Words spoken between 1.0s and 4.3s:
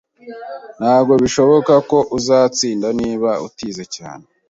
bishoboka ko uzatsinda niba utize cyane